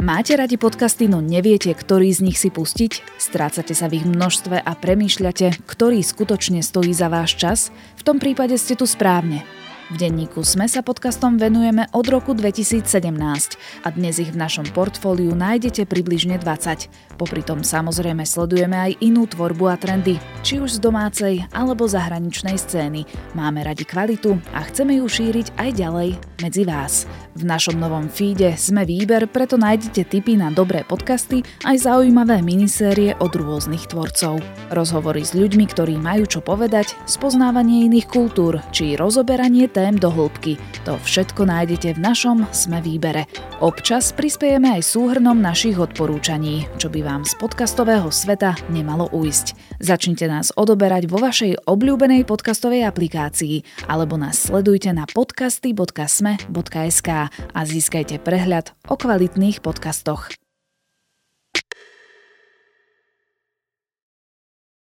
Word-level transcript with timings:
Máte 0.00 0.32
radi 0.32 0.56
podcasty, 0.56 1.12
no 1.12 1.20
neviete, 1.20 1.76
ktorý 1.76 2.08
z 2.08 2.24
nich 2.24 2.40
si 2.40 2.48
pustiť? 2.48 3.20
Strácate 3.20 3.76
sa 3.76 3.84
v 3.84 4.00
ich 4.00 4.08
množstve 4.08 4.56
a 4.56 4.72
premýšľate, 4.72 5.68
ktorý 5.68 6.00
skutočne 6.00 6.64
stojí 6.64 6.96
za 6.96 7.12
váš 7.12 7.36
čas? 7.36 7.68
V 8.00 8.08
tom 8.08 8.16
prípade 8.16 8.56
ste 8.56 8.80
tu 8.80 8.88
správne. 8.88 9.44
V 9.90 9.98
denníku 9.98 10.46
Sme 10.46 10.70
sa 10.70 10.86
podcastom 10.86 11.34
venujeme 11.34 11.90
od 11.90 12.06
roku 12.06 12.30
2017 12.30 13.10
a 13.82 13.88
dnes 13.90 14.22
ich 14.22 14.30
v 14.30 14.38
našom 14.38 14.70
portfóliu 14.70 15.34
nájdete 15.34 15.82
približne 15.82 16.38
20. 16.38 17.18
Popri 17.18 17.42
tom 17.42 17.66
samozrejme 17.66 18.22
sledujeme 18.22 18.78
aj 18.78 19.02
inú 19.02 19.26
tvorbu 19.26 19.66
a 19.66 19.74
trendy, 19.74 20.22
či 20.46 20.62
už 20.62 20.78
z 20.78 20.80
domácej 20.86 21.34
alebo 21.50 21.90
zahraničnej 21.90 22.54
scény. 22.54 23.02
Máme 23.34 23.66
radi 23.66 23.82
kvalitu 23.82 24.38
a 24.54 24.62
chceme 24.70 25.02
ju 25.02 25.10
šíriť 25.10 25.58
aj 25.58 25.70
ďalej 25.74 26.08
medzi 26.38 26.62
vás. 26.62 27.10
V 27.34 27.42
našom 27.42 27.74
novom 27.74 28.06
feede 28.06 28.54
sme 28.54 28.86
výber, 28.86 29.26
preto 29.26 29.58
nájdete 29.58 30.06
tipy 30.06 30.38
na 30.38 30.54
dobré 30.54 30.86
podcasty 30.86 31.42
aj 31.66 31.90
zaujímavé 31.90 32.46
minisérie 32.46 33.18
od 33.18 33.34
rôznych 33.34 33.90
tvorcov. 33.90 34.38
Rozhovory 34.70 35.26
s 35.26 35.34
ľuďmi, 35.34 35.66
ktorí 35.66 35.98
majú 35.98 36.30
čo 36.30 36.40
povedať, 36.46 36.94
spoznávanie 37.10 37.90
iných 37.90 38.06
kultúr 38.06 38.62
či 38.70 38.94
rozoberanie 38.94 39.66
tém 39.80 39.96
do 39.96 40.12
hĺbky. 40.12 40.60
To 40.84 41.00
všetko 41.00 41.48
nájdete 41.48 41.96
v 41.96 42.04
našom 42.04 42.44
Sme 42.52 42.84
výbere. 42.84 43.24
Občas 43.64 44.12
prispiejeme 44.12 44.76
aj 44.76 44.84
súhrnom 44.84 45.40
našich 45.40 45.80
odporúčaní, 45.80 46.68
čo 46.76 46.92
by 46.92 47.00
vám 47.00 47.24
z 47.24 47.32
podcastového 47.40 48.12
sveta 48.12 48.60
nemalo 48.68 49.08
ujsť. 49.08 49.80
Začnite 49.80 50.28
nás 50.28 50.52
odoberať 50.52 51.08
vo 51.08 51.16
vašej 51.16 51.64
obľúbenej 51.64 52.28
podcastovej 52.28 52.84
aplikácii 52.84 53.88
alebo 53.88 54.20
nás 54.20 54.52
sledujte 54.52 54.92
na 54.92 55.08
podcasty.sme.sk 55.08 57.08
a 57.32 57.60
získajte 57.64 58.20
prehľad 58.20 58.76
o 58.84 59.00
kvalitných 59.00 59.64
podcastoch. 59.64 60.39